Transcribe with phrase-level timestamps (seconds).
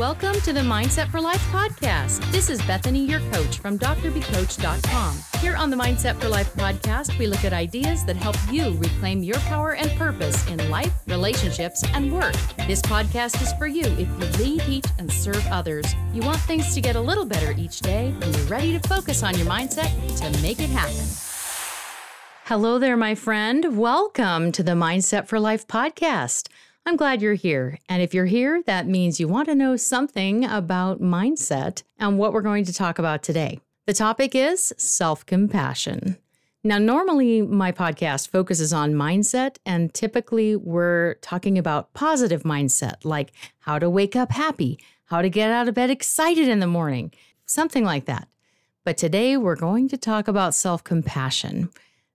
[0.00, 2.24] Welcome to the Mindset for Life podcast.
[2.32, 5.18] This is Bethany, your coach from drbecoach.com.
[5.42, 9.22] Here on the Mindset for Life podcast, we look at ideas that help you reclaim
[9.22, 12.32] your power and purpose in life, relationships, and work.
[12.66, 15.94] This podcast is for you if you lead, teach, and serve others.
[16.14, 19.22] You want things to get a little better each day, and you're ready to focus
[19.22, 21.04] on your mindset to make it happen.
[22.46, 23.76] Hello there, my friend.
[23.76, 26.48] Welcome to the Mindset for Life podcast.
[26.90, 27.78] I'm glad you're here.
[27.88, 32.32] And if you're here, that means you want to know something about mindset and what
[32.32, 33.60] we're going to talk about today.
[33.86, 36.16] The topic is self compassion.
[36.64, 43.30] Now, normally my podcast focuses on mindset, and typically we're talking about positive mindset, like
[43.60, 47.12] how to wake up happy, how to get out of bed excited in the morning,
[47.46, 48.26] something like that.
[48.84, 51.70] But today we're going to talk about self compassion.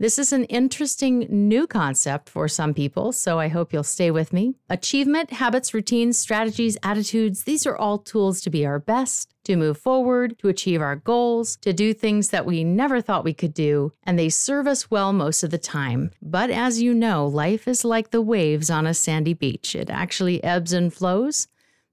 [0.00, 4.32] This is an interesting new concept for some people, so I hope you'll stay with
[4.32, 4.54] me.
[4.70, 9.76] Achievement, habits, routines, strategies, attitudes, these are all tools to be our best, to move
[9.76, 13.92] forward, to achieve our goals, to do things that we never thought we could do,
[14.04, 16.12] and they serve us well most of the time.
[16.22, 19.74] But as you know, life is like the waves on a sandy beach.
[19.74, 21.48] It actually ebbs and flows.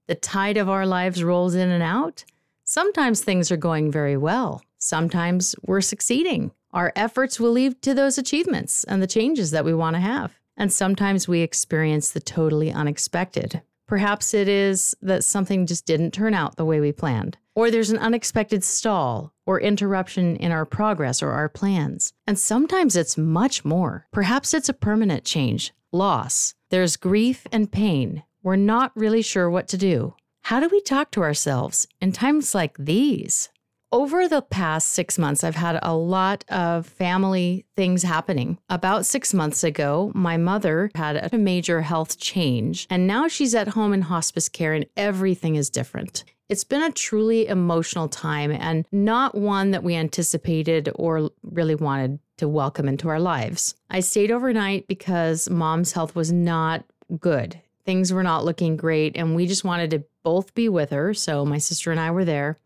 [0.06, 2.24] The tide of our lives rolls in and out.
[2.62, 4.62] Sometimes things are going very well.
[4.78, 6.52] Sometimes we're succeeding.
[6.76, 10.38] Our efforts will lead to those achievements and the changes that we want to have.
[10.58, 13.62] And sometimes we experience the totally unexpected.
[13.88, 17.88] Perhaps it is that something just didn't turn out the way we planned, or there's
[17.88, 22.12] an unexpected stall or interruption in our progress or our plans.
[22.26, 24.06] And sometimes it's much more.
[24.12, 26.54] Perhaps it's a permanent change, loss.
[26.68, 28.22] There's grief and pain.
[28.42, 30.14] We're not really sure what to do.
[30.42, 33.48] How do we talk to ourselves in times like these?
[33.92, 38.58] Over the past six months, I've had a lot of family things happening.
[38.68, 43.68] About six months ago, my mother had a major health change, and now she's at
[43.68, 46.24] home in hospice care, and everything is different.
[46.48, 52.18] It's been a truly emotional time and not one that we anticipated or really wanted
[52.38, 53.76] to welcome into our lives.
[53.88, 56.84] I stayed overnight because mom's health was not
[57.20, 57.60] good.
[57.84, 61.14] Things were not looking great, and we just wanted to both be with her.
[61.14, 62.58] So my sister and I were there.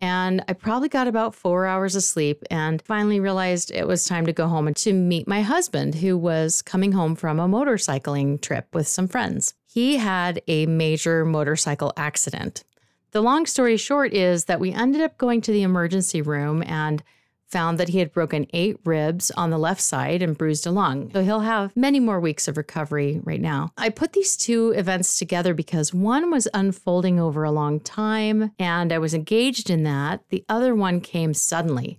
[0.00, 4.24] And I probably got about four hours of sleep and finally realized it was time
[4.26, 8.40] to go home and to meet my husband, who was coming home from a motorcycling
[8.40, 9.54] trip with some friends.
[9.66, 12.64] He had a major motorcycle accident.
[13.12, 17.02] The long story short is that we ended up going to the emergency room and
[17.50, 21.10] found that he had broken eight ribs on the left side and bruised a lung.
[21.12, 23.72] So he'll have many more weeks of recovery right now.
[23.76, 28.92] I put these two events together because one was unfolding over a long time and
[28.92, 30.20] I was engaged in that.
[30.28, 31.98] The other one came suddenly.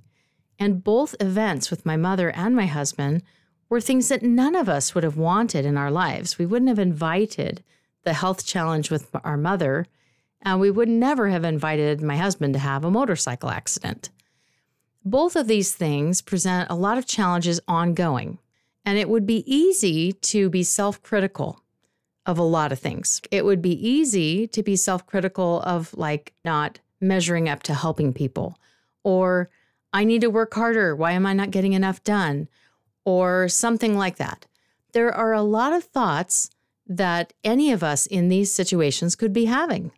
[0.58, 3.24] And both events with my mother and my husband
[3.68, 6.38] were things that none of us would have wanted in our lives.
[6.38, 7.64] We wouldn't have invited
[8.04, 9.88] the health challenge with our mother,
[10.42, 14.10] and we would never have invited my husband to have a motorcycle accident.
[15.04, 18.38] Both of these things present a lot of challenges ongoing,
[18.86, 21.62] and it would be easy to be self critical
[22.26, 23.20] of a lot of things.
[23.32, 28.14] It would be easy to be self critical of like not measuring up to helping
[28.14, 28.60] people,
[29.04, 29.50] or
[29.92, 30.96] I need to work harder.
[30.96, 32.48] Why am I not getting enough done?
[33.04, 34.46] Or something like that.
[34.94, 36.52] There are a lot of thoughts
[36.86, 39.92] that any of us in these situations could be having.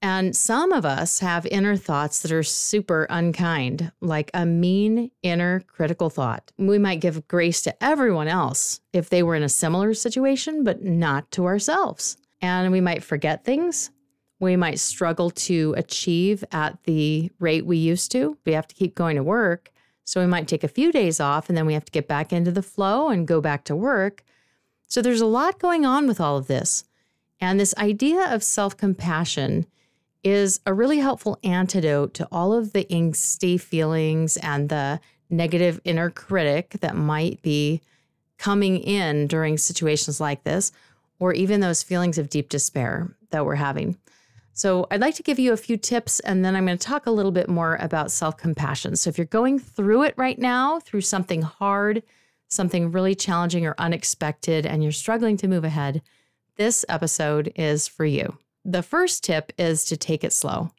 [0.00, 5.60] And some of us have inner thoughts that are super unkind, like a mean inner
[5.60, 6.52] critical thought.
[6.56, 10.84] We might give grace to everyone else if they were in a similar situation, but
[10.84, 12.16] not to ourselves.
[12.40, 13.90] And we might forget things.
[14.38, 18.38] We might struggle to achieve at the rate we used to.
[18.46, 19.72] We have to keep going to work.
[20.04, 22.32] So we might take a few days off and then we have to get back
[22.32, 24.22] into the flow and go back to work.
[24.86, 26.84] So there's a lot going on with all of this.
[27.40, 29.66] And this idea of self compassion
[30.24, 36.10] is a really helpful antidote to all of the angsty feelings and the negative inner
[36.10, 37.80] critic that might be
[38.38, 40.72] coming in during situations like this,
[41.18, 43.98] or even those feelings of deep despair that we're having.
[44.52, 47.06] So, I'd like to give you a few tips and then I'm going to talk
[47.06, 48.96] a little bit more about self compassion.
[48.96, 52.02] So, if you're going through it right now, through something hard,
[52.48, 56.02] something really challenging or unexpected, and you're struggling to move ahead,
[56.56, 58.36] this episode is for you.
[58.68, 60.72] The first tip is to take it slow.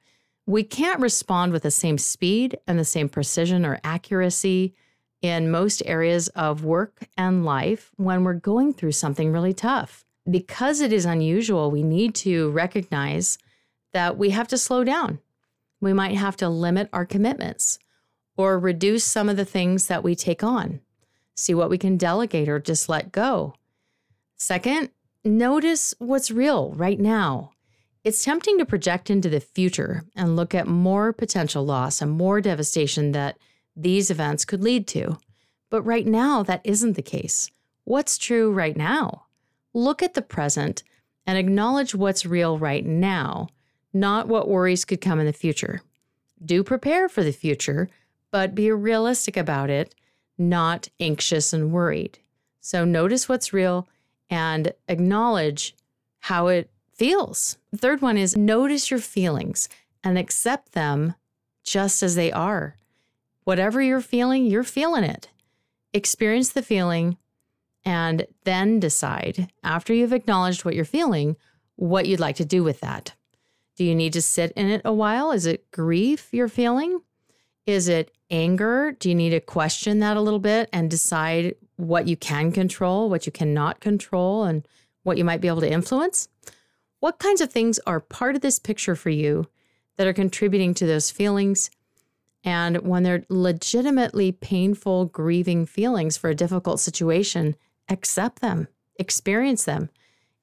[0.45, 4.75] We can't respond with the same speed and the same precision or accuracy
[5.23, 10.05] in most areas of work and life when we're going through something really tough.
[10.29, 13.39] Because it is unusual, we need to recognize
[13.91, 15.17] that we have to slow down.
[15.81, 17.79] We might have to limit our commitments
[18.37, 20.81] or reduce some of the things that we take on,
[21.33, 23.55] see what we can delegate or just let go.
[24.35, 24.91] Second,
[25.25, 27.53] notice what's real right now
[28.03, 32.39] It's tempting to project into the future and look at more potential loss and more
[32.39, 33.37] devastation that
[33.75, 35.17] these events could lead to.
[35.69, 37.51] But right now, that isn't the case.
[37.83, 39.25] What's true right now?
[39.73, 40.83] Look at the present
[41.25, 43.49] and acknowledge what's real right now,
[43.93, 45.81] not what worries could come in the future.
[46.43, 47.89] Do prepare for the future,
[48.31, 49.93] but be realistic about it,
[50.37, 52.17] not anxious and worried.
[52.61, 53.89] So notice what's real
[54.29, 55.75] and acknowledge
[56.19, 56.69] how it
[56.99, 57.57] feels.
[57.75, 59.69] Third one is notice your feelings
[60.03, 61.15] and accept them
[61.63, 62.75] just as they are.
[63.45, 65.29] Whatever you're feeling, you're feeling it.
[65.93, 67.17] Experience the feeling
[67.85, 71.37] and then decide, after you've acknowledged what you're feeling,
[71.77, 73.13] what you'd like to do with that.
[73.77, 75.31] Do you need to sit in it a while?
[75.31, 76.99] Is it grief you're feeling?
[77.65, 78.91] Is it anger?
[78.91, 83.09] Do you need to question that a little bit and decide what you can control,
[83.09, 84.67] what you cannot control, and
[85.03, 86.27] what you might be able to influence?
[86.99, 89.47] What kinds of things are part of this picture for you
[89.97, 91.69] that are contributing to those feelings?
[92.43, 97.55] And when they're legitimately painful, grieving feelings for a difficult situation,
[97.89, 98.67] accept them,
[98.97, 99.89] experience them,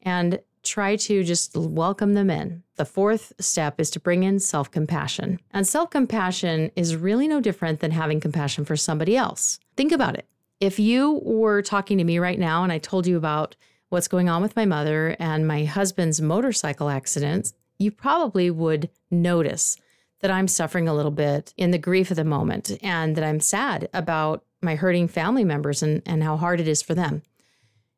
[0.02, 2.62] and try to just welcome them in.
[2.76, 5.40] The fourth step is to bring in self compassion.
[5.52, 9.58] And self compassion is really no different than having compassion for somebody else.
[9.76, 10.26] Think about it.
[10.60, 13.56] If you were talking to me right now and I told you about
[13.88, 19.76] what's going on with my mother and my husband's motorcycle accident, you probably would notice
[20.20, 23.40] that I'm suffering a little bit in the grief of the moment and that I'm
[23.40, 27.22] sad about my hurting family members and, and how hard it is for them.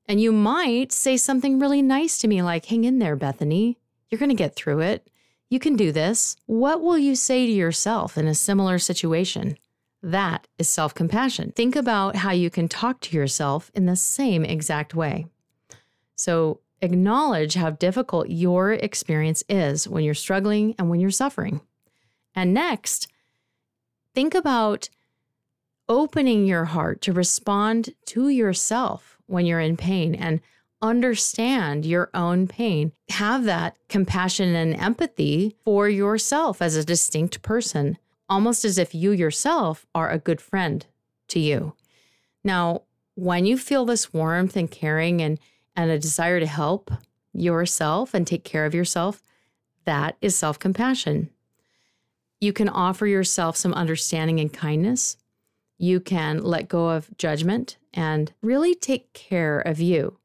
[0.07, 3.79] And you might say something really nice to me, like, hang in there, Bethany.
[4.11, 5.09] You're going to get through it.
[5.51, 6.37] You can do this.
[6.47, 9.59] What will you say to yourself in a similar situation?
[10.03, 11.53] That is self compassion.
[11.53, 15.27] Think about how you can talk to yourself in the same exact way.
[16.19, 21.61] So, acknowledge how difficult your experience is when you're struggling and when you're suffering.
[22.35, 23.07] And next,
[24.15, 24.89] think about
[25.89, 30.41] opening your heart to respond to yourself when you're in pain and
[30.83, 32.93] understand your own pain.
[33.11, 37.97] Have that compassion and empathy for yourself as a distinct person,
[38.29, 40.85] almost as if you yourself are a good friend
[41.29, 41.75] to you.
[42.43, 42.83] Now,
[43.15, 45.39] when you feel this warmth and caring and,
[45.79, 46.91] and a desire to help
[47.33, 49.23] yourself and take care of yourself,
[49.85, 51.31] that is self compassion.
[52.41, 55.17] You can offer yourself some understanding and kindness
[55.79, 60.19] you can let go of judgment and really take care of you.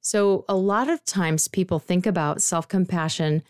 [0.00, 3.42] So, a lot of times people think about self compassion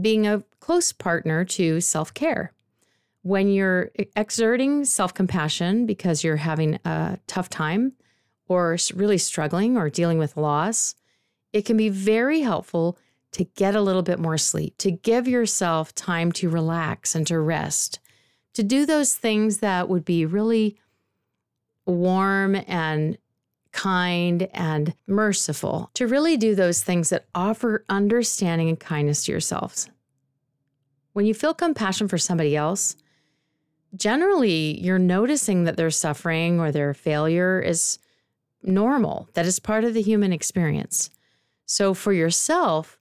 [0.00, 2.52] being a close partner to self care.
[3.22, 7.92] When you're exerting self compassion because you're having a tough time
[8.48, 10.94] or really struggling or dealing with loss,
[11.52, 12.98] it can be very helpful
[13.32, 17.38] to get a little bit more sleep, to give yourself time to relax and to
[17.38, 18.00] rest,
[18.54, 20.78] to do those things that would be really
[21.86, 23.18] warm and
[23.72, 29.90] kind and merciful, to really do those things that offer understanding and kindness to yourselves.
[31.12, 32.96] When you feel compassion for somebody else,
[33.94, 37.98] generally you're noticing that their suffering or their failure is
[38.62, 41.10] normal, that is part of the human experience.
[41.66, 42.98] So for yourself,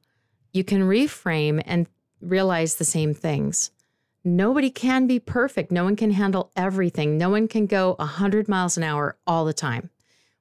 [0.53, 1.87] you can reframe and
[2.21, 3.71] realize the same things.
[4.23, 5.71] Nobody can be perfect.
[5.71, 7.17] No one can handle everything.
[7.17, 9.89] No one can go 100 miles an hour all the time.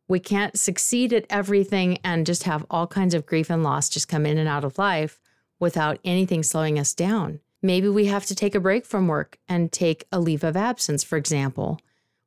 [0.09, 4.09] We can't succeed at everything and just have all kinds of grief and loss just
[4.09, 5.21] come in and out of life
[5.59, 7.41] without anything slowing us down.
[7.63, 11.03] Maybe we have to take a break from work and take a leave of absence,
[11.03, 11.81] for example.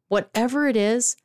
[0.07, 1.15] Whatever it is,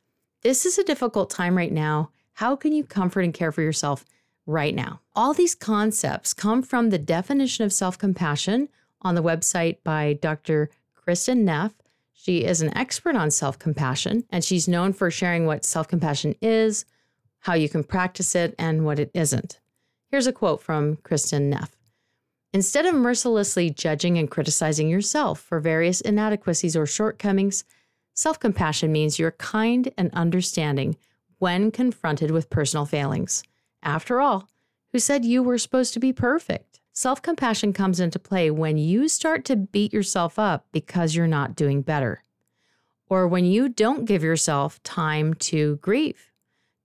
[0.41, 2.11] this is a difficult time right now.
[2.33, 4.05] How can you comfort and care for yourself
[4.45, 5.01] right now?
[5.15, 8.69] All these concepts come from the definition of self compassion
[9.01, 10.69] on the website by Dr.
[10.95, 11.73] Kristin Neff.
[12.13, 16.35] She is an expert on self compassion, and she's known for sharing what self compassion
[16.41, 16.85] is,
[17.39, 19.59] how you can practice it, and what it isn't.
[20.09, 21.75] Here's a quote from Kristin Neff
[22.53, 27.65] Instead of mercilessly judging and criticizing yourself for various inadequacies or shortcomings,
[28.15, 30.97] self compassion means you're kind and understanding
[31.37, 33.43] when confronted with personal failings.
[33.83, 34.49] After all,
[34.91, 36.79] who said you were supposed to be perfect?
[36.93, 41.55] Self compassion comes into play when you start to beat yourself up because you're not
[41.55, 42.23] doing better,
[43.09, 46.31] or when you don't give yourself time to grieve,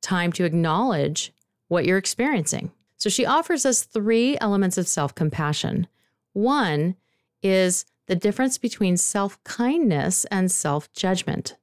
[0.02, 1.32] time to acknowledge
[1.68, 2.72] what you're experiencing.
[2.96, 5.87] So she offers us three elements of self compassion.
[6.32, 6.96] One
[7.42, 11.55] is the difference between self kindness and self judgment.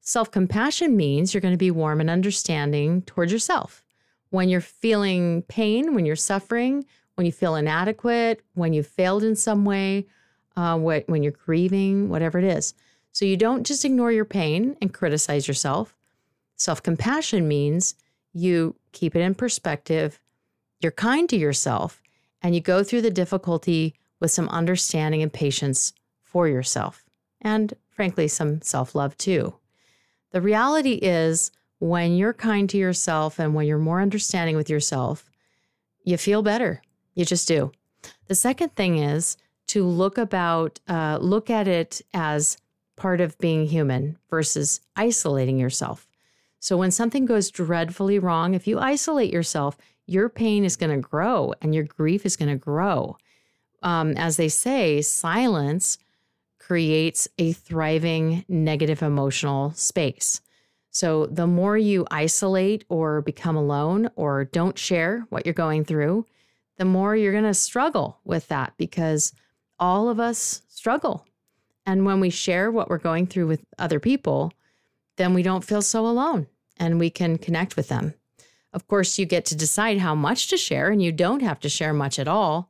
[0.00, 3.84] Self compassion means you're going to be warm and understanding towards yourself.
[4.30, 6.84] When you're feeling pain, when you're suffering,
[7.16, 10.06] when you feel inadequate, when you've failed in some way,
[10.56, 12.74] uh, what, when you're grieving, whatever it is.
[13.10, 15.96] So you don't just ignore your pain and criticize yourself.
[16.54, 17.96] Self compassion means
[18.32, 20.20] you keep it in perspective,
[20.78, 22.00] you're kind to yourself,
[22.42, 27.04] and you go through the difficulty with some understanding and patience for yourself,
[27.42, 29.54] and frankly, some self love too.
[30.32, 35.30] The reality is, when you're kind to yourself and when you're more understanding with yourself,
[36.04, 36.80] you feel better.
[37.12, 37.70] You just do.
[38.28, 39.36] The second thing is
[39.68, 42.56] to look about uh, look at it as
[42.96, 46.08] part of being human versus isolating yourself.
[46.60, 49.76] So when something goes dreadfully wrong, if you isolate yourself,
[50.06, 53.18] your pain is going to grow and your grief is going to grow.
[53.84, 55.98] Um, as they say, silence
[56.58, 60.40] creates a thriving negative emotional space.
[60.90, 66.24] So the more you isolate or become alone or don't share what you're going through,
[66.78, 69.32] the more you're going to struggle with that because
[69.78, 71.26] all of us struggle.
[71.84, 74.52] And when we share what we're going through with other people,
[75.16, 76.46] then we don't feel so alone
[76.78, 78.14] and we can connect with them.
[78.72, 81.68] Of course, you get to decide how much to share, and you don't have to
[81.68, 82.68] share much at all.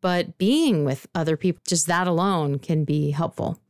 [0.00, 3.60] But being with other people, just that alone can be helpful.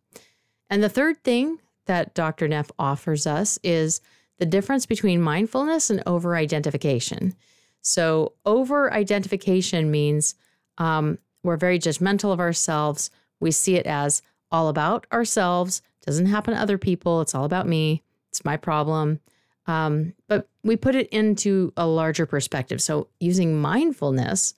[0.71, 2.49] And the third thing that Dr.
[2.49, 4.01] Neff offers us is
[4.39, 7.35] the difference between mindfulness and over identification.
[7.81, 10.35] So, over identification means
[10.77, 13.11] um, we're very judgmental of ourselves.
[13.41, 17.21] We see it as all about ourselves, doesn't happen to other people.
[17.21, 18.03] It's all about me.
[18.31, 19.21] It's my problem.
[19.67, 22.81] Um, but we put it into a larger perspective.
[22.81, 24.55] So, using mindfulness,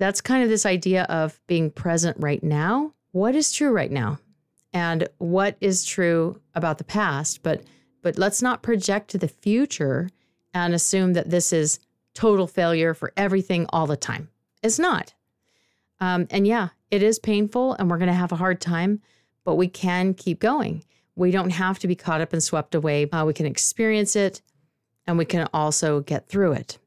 [0.00, 2.94] that's kind of this idea of being present right now.
[3.12, 4.18] What is true right now?
[4.72, 7.42] And what is true about the past?
[7.42, 7.62] But
[8.02, 10.08] but let's not project to the future
[10.54, 11.80] and assume that this is
[12.14, 14.30] total failure for everything all the time.
[14.62, 15.12] It's not.
[16.00, 19.02] Um, and yeah, it is painful and we're going to have a hard time,
[19.44, 20.82] but we can keep going.
[21.14, 23.08] We don't have to be caught up and swept away.
[23.10, 24.40] Uh, we can experience it
[25.06, 26.78] and we can also get through it.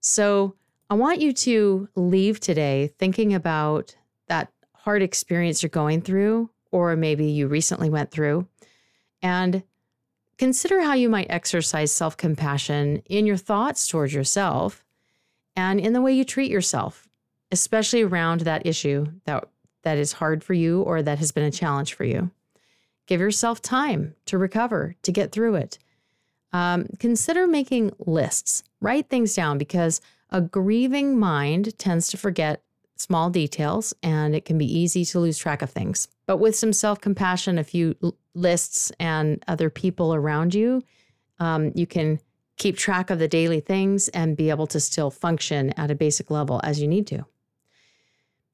[0.00, 0.56] So
[0.92, 3.96] I want you to leave today thinking about
[4.28, 8.46] that hard experience you're going through, or maybe you recently went through,
[9.22, 9.62] and
[10.36, 14.84] consider how you might exercise self compassion in your thoughts towards yourself
[15.56, 17.08] and in the way you treat yourself,
[17.50, 19.48] especially around that issue that,
[19.84, 22.30] that is hard for you or that has been a challenge for you.
[23.06, 25.78] Give yourself time to recover, to get through it
[26.52, 28.62] um, consider making lists.
[28.80, 30.00] Write things down because
[30.32, 32.64] a grieving mind tends to forget
[32.96, 36.08] small details and it can be easy to lose track of things.
[36.26, 37.94] But with some self compassion, a few
[38.34, 40.82] lists, and other people around you,
[41.38, 42.18] um, you can
[42.56, 46.30] keep track of the daily things and be able to still function at a basic
[46.30, 47.26] level as you need to.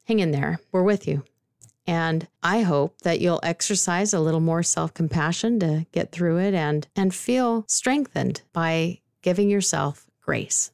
[0.03, 0.59] Hang in there.
[0.71, 1.23] We're with you.
[1.85, 6.87] And I hope that you'll exercise a little more self-compassion to get through it and
[6.95, 10.71] and feel strengthened by giving yourself grace.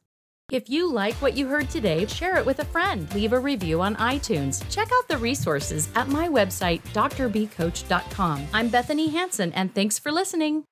[0.52, 3.12] If you like what you heard today, share it with a friend.
[3.14, 4.62] Leave a review on iTunes.
[4.70, 8.46] Check out the resources at my website, drbcoach.com.
[8.52, 10.62] I'm Bethany Hanson, and thanks for listening.